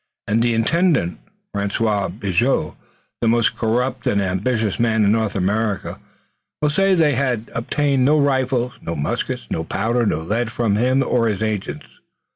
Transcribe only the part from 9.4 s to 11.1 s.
no powder, no lead from him